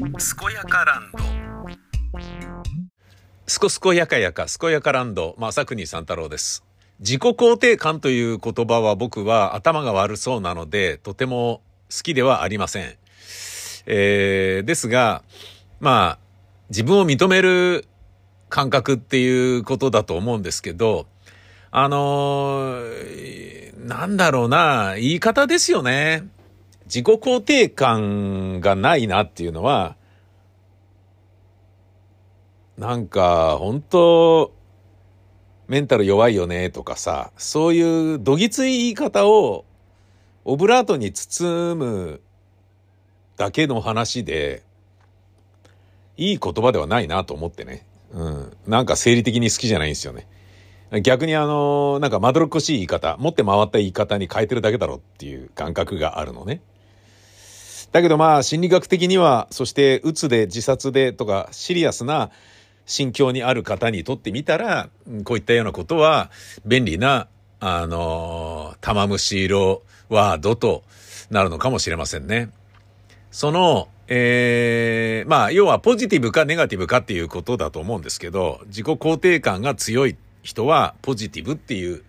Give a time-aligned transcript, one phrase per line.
[0.00, 0.08] 健
[0.54, 1.18] やかランド。
[3.46, 5.36] すこすこやかやか健やかランド。
[5.38, 6.64] 正国三太郎です。
[7.00, 11.60] 自己肯定感という言葉は僕は頭が悪そうなのでとても
[11.94, 12.94] 好きではありません、
[13.84, 15.22] えー、ですが
[15.80, 16.18] まあ
[16.70, 17.84] 自分を認める
[18.48, 21.06] 感覚っていうことだと思うんですけど
[21.70, 26.26] あのー、なんだろうな言い方ですよね。
[26.92, 29.96] 自己肯定感がないなっていうのは、
[32.76, 34.52] なんか、本当
[35.68, 39.64] メンタル弱いよねとかさ、そういうどぎつい言い方を
[40.44, 42.20] オブラートに包む
[43.36, 44.64] だけの話で、
[46.16, 47.86] いい言葉ではないなと思ってね。
[48.12, 48.56] うん。
[48.66, 50.26] なんか生理的に好きじゃないんですよね。
[51.02, 56.62] 逆にあの、なんかまどろっこしい言い方、持って回った言い方に変えてるだけだろっていう感覚があるのね。
[57.92, 62.30] だけどまあ心理学的には、そしてうつで自殺でとかシリアスな
[62.86, 64.90] 心境にある方にとってみたら、
[65.24, 66.30] こういったようなことは
[66.64, 70.82] 便利な、あの、玉虫色ワードと
[71.30, 72.50] なるのかもしれませんね。
[73.30, 82.02] その、えー、まあ、要はポジティブかネガティブかっていうことだと思うんですけど、自己肯定感が強い人はポジティブっていう、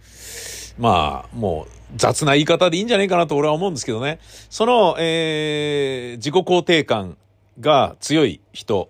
[0.77, 4.19] まあ、もう雑な言い方でいいんじゃないかなと俺は思うんですけどね。
[4.49, 7.17] その、えー、自己肯定感
[7.59, 8.89] が強い人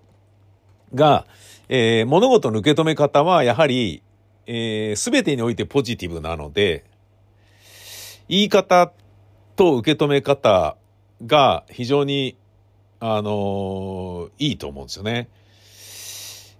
[0.94, 1.26] が、
[1.68, 4.02] えー、物事の受け止め方はやはり、
[4.46, 6.84] えー、全てにおいてポジティブなので、
[8.28, 8.92] 言い方
[9.56, 10.76] と受け止め方
[11.26, 12.36] が非常に、
[13.00, 15.28] あのー、いいと思うんですよね。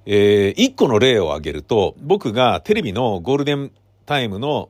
[0.05, 3.73] えー、一個の例を挙げると、僕がテレビのゴールデン
[4.07, 4.69] タイムの、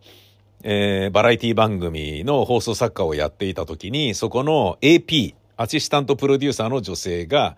[0.65, 7.57] えー、バラエティ番組の放送作家をやっていた時に、そこの AP、アシスタントプロデューサーの女性が、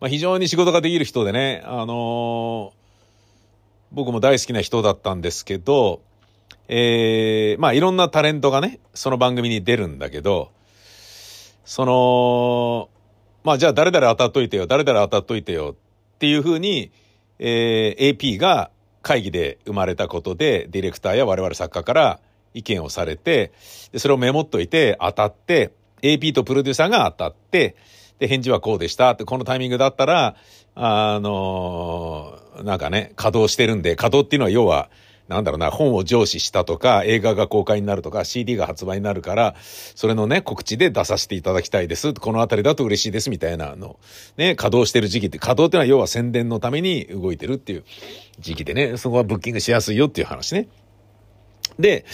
[0.00, 2.72] まあ、非常に仕事ができる人でね、あのー、
[3.92, 6.02] 僕も大好きな人だったんですけど、
[6.68, 10.50] えー、まあいろんなタレントがね、その番組に出るんだけど、
[11.64, 12.88] その、
[13.44, 15.76] まあじゃあ誰々当たっといてよ、誰々当たっといてよ
[16.14, 16.90] っていうふうに、
[17.38, 18.70] えー、AP が
[19.02, 22.20] 会議で生まれたことで、ディレクターや我々作家から、
[22.56, 23.52] 意見をされて、
[23.92, 25.72] で、それをメモっといて当たって、
[26.02, 27.76] AP とプロデューサーが当たって、
[28.18, 30.36] で、返事はこうでしたって、このタイミングだったら、
[30.74, 34.90] あのー、なんかね、稼働してるんで、稼働っていうのは要は、
[35.28, 42.14] なんだろうな、本を上司したとか、映画が公開になるとか、CD が発売になるから、それのね、告知で出させていただきたいです。
[42.14, 43.98] このあたりだと嬉しいです、みたいなの。
[44.36, 47.84] ね、稼働してる時期って、稼働っていうのは要は宣伝のために動いてるっていう
[48.38, 50.68] 時期でね、そこはブッキングしやすいよっていう話ね。
[51.78, 52.04] で、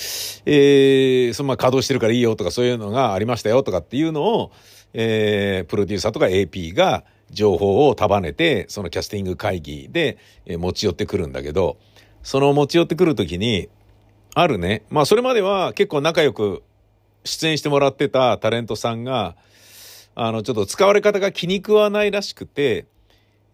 [0.46, 4.52] えー、そのまま稼働してるからいいよとかそういうのがありましたよとかっていうのを、
[4.92, 11.78] えー、プロデューサーとか AP が情報を束ねて、そのキャスティング会議で、えー、持ち寄ってくるんだけど、
[12.22, 13.68] その持ち寄ってくるときに、
[14.34, 16.62] あるね、まあそれまでは結構仲良く
[17.24, 19.36] 出演してもらってたタレントさんが、
[20.14, 22.86] あの、ちょっと使われ方が気に食わないらしくて、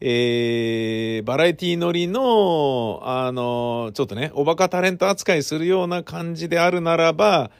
[0.00, 7.50] えー、バラエティー乗りの、あの、ちょっとね、おバカタレント扱いするような感じであるならば、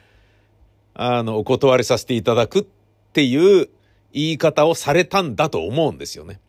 [0.93, 2.65] あの、お断りさせていただくっ
[3.11, 3.69] ていう
[4.13, 6.39] 言い方をされたんだと思うんですよね。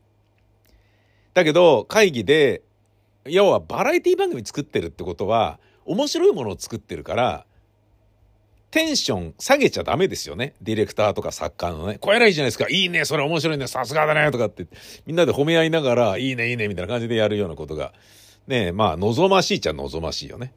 [1.34, 2.62] だけど、会議で、
[3.24, 7.46] 要はバラエティー番組作ってるってことは、面白いものを作ってるから、
[8.70, 10.54] テンション下げちゃダメですよね。
[10.62, 11.98] ディレクターとか作家のね。
[11.98, 12.66] これらいいじゃないですか。
[12.70, 14.66] いいね、それ面白いね、さすがだね、とかって、
[15.06, 17.92] みんなで褒め合いながら、いいね、いいね、みたいな感じでやるようなことが、
[18.46, 20.52] ね、まあ、望ましいっちゃ望ましいよね。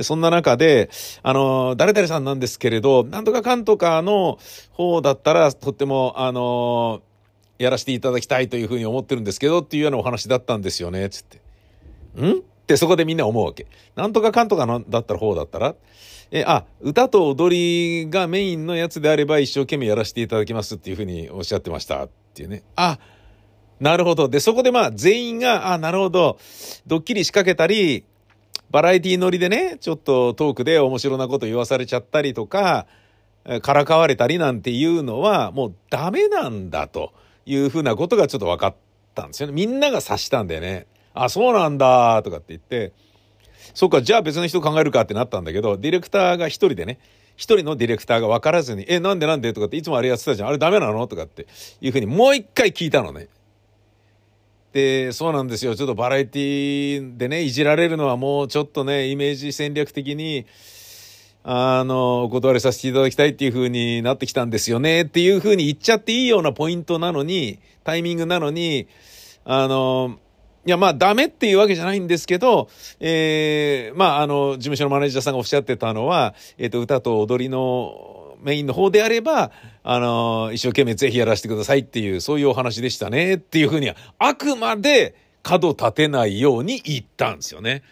[0.00, 0.90] そんな中で、
[1.22, 4.38] あの、誰々さんなんですけれど、なんとかかんとかの
[4.72, 7.02] 方だったら、とっても、あの、
[7.58, 11.38] やらせていただきたいというふうに思ってるんですけど、っていうようなお話だったんですよね、つって。
[12.22, 12.42] ん？
[12.68, 13.66] ってそこでみんな思うわけ。
[13.96, 15.74] なんとかかんとかのだったら方だったら
[16.30, 22.62] え、あ、歌と踊りがメインのやつであれば一生懸命やらせていただきますっていうふうにおっしゃってましたっていうね。
[22.76, 22.98] あ、
[23.80, 24.28] なるほど。
[24.28, 26.38] で、そこでまあ全員が、あ、なるほど。
[26.86, 28.04] ドッキリ仕掛けたり、
[28.70, 32.86] バラエティ乗りでね、ちょっとトークで面白なこと言わされちゃったりとか、
[33.62, 37.14] からかわれたりなんていうのはもうダメなんだと
[37.46, 38.74] いうふうなことがちょっと分かっ
[39.14, 39.54] たんですよね。
[39.54, 40.86] みんなが察したんだよね。
[41.24, 42.92] あ、そうなんだとかって言って、
[43.74, 46.98] そうか、じゃあ別の人考えるかってなったんだけど、ディレクターが一人でね、
[47.36, 49.52] 一人のディレクターが分からずに、え、なんでなんで？
[49.52, 50.48] とかって、いつもあれやってたじゃん。
[50.48, 51.06] あれダメなの？
[51.06, 51.46] とかって
[51.80, 53.28] いうふうにもう一回聞いたのね。
[54.72, 55.76] で、そうなんですよ。
[55.76, 60.46] ちょっとバラエティでね、いじられるのはもうちょっとね、イメージ戦略的に、
[61.44, 68.88] あの、お断りさせていただきたいっていう風になってきたんですよねっていう風に言っちゃっていいようなポイントなのに、タイミングなのに、
[69.44, 70.18] あの、
[70.66, 72.68] いや、まあ、ダメっていうわけじゃないんですけど、
[73.00, 79.50] ええー、まあ、あの、事務所のマネージャーさんがおっしゃってたのは、えっ、ー、と、歌と踊りのメインの方であれば、
[79.82, 87.82] あの、一生懸命ぜひやらせてくださいっていう、そういうお話でしたねっていうふうには、あくまで角立てないように言ったんですよね。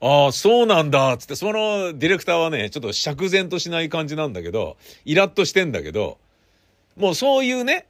[0.00, 6.18] ああ、そうなんだ、つって、そのディレクターはね、ちょっと釈然としない感じなんだけど、イラッとしてんだけど、
[6.96, 7.86] もうそういうね、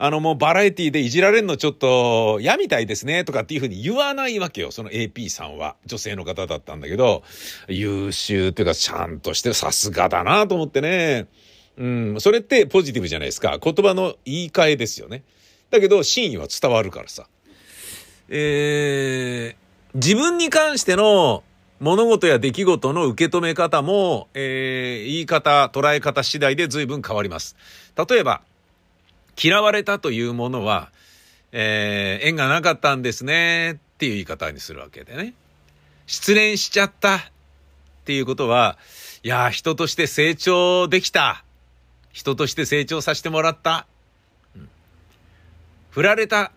[0.00, 4.70] あのもうバラエティでいじられるのちょっと嫌みたいですねとかっていうふうに言わないわけよ。
[4.70, 5.74] その AP さんは。
[5.86, 7.24] 女性の方だったんだけど、
[7.66, 11.26] 優秀っていうかちゃんとしてさすがだなと思ってね。
[11.76, 13.58] うん、それってポジティブじゃないですか。
[13.60, 15.24] 言葉の言い換えですよね。
[15.70, 17.26] だけど真意は伝わるからさ。
[18.28, 21.42] えー、自分に関しての
[21.80, 27.56] 物事や出来事の受け止め方も、えー、言い方、捉え方次第で随分変わります。
[28.08, 28.42] 例えば、
[29.40, 30.90] 嫌われたというものは、
[31.52, 35.34] えー、縁がなかったんですねっていう言い方にするわけでね。
[36.06, 37.20] 失恋しちゃったっ
[38.04, 38.78] ていうことは、
[39.22, 41.44] いや、人として成長できた。
[42.12, 43.86] 人として成長させてもらった。
[44.56, 44.68] うん、
[45.90, 46.50] 振られた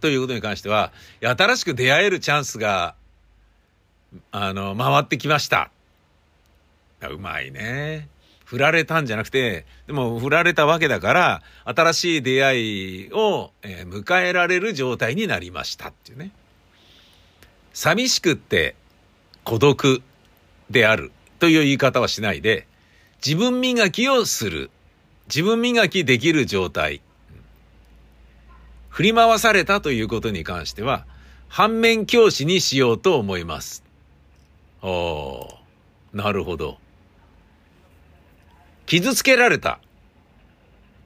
[0.00, 2.94] ということに関しては、新しく出会えるチャンスが、
[4.30, 5.70] あの、回ってきました。
[7.10, 8.08] うまいね。
[8.46, 16.30] 振られたんじゃなくて、でも振られたわけだから、新しい出会いを、迎えられる状態になりましたっていうね。
[17.74, 18.76] 寂しくって
[19.42, 20.00] 孤独
[20.70, 21.10] である
[21.40, 22.68] という言い方はしないで、
[23.16, 24.70] 自分磨きをする。
[25.26, 27.00] 自分磨きできる状態。
[28.88, 31.04] 振り回されたということに関しては、
[31.48, 33.82] 反面教師にしようと思います。
[34.82, 35.48] お
[36.12, 36.78] なるほど。
[38.86, 39.80] 傷つけられた。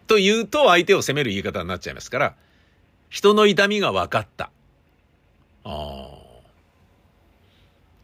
[0.07, 2.35] と言うと相手を責める言い方になっちゃいますから、
[3.09, 4.51] 人の痛みが分かった。
[5.65, 6.09] あ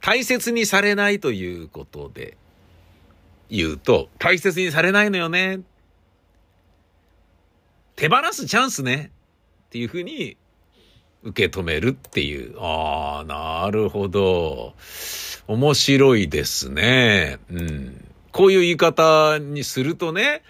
[0.00, 2.36] 大切にされないということで
[3.50, 5.60] 言うと、大切にされないのよね。
[7.96, 9.10] 手放すチャンスね。
[9.66, 10.36] っていうふうに
[11.24, 12.54] 受け止めるっていう。
[12.60, 14.74] ああ、なるほど。
[15.48, 17.38] 面白いですね。
[17.50, 18.05] うん。
[18.32, 20.42] こういう言い方にするとね、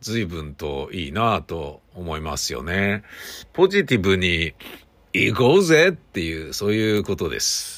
[0.00, 3.02] 随分といいなと思いますよね。
[3.52, 4.54] ポジティブに
[5.12, 7.77] 行こうぜっていう、そういうことです。